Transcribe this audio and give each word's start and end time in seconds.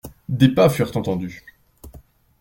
Des 0.29 0.49
pas 0.49 0.67
furent 0.67 0.97
entendus. 0.97 1.43